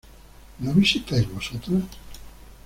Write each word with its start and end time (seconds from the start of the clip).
¿No 0.63 0.73
visitáis 0.73 1.27
vosotras? 1.31 1.83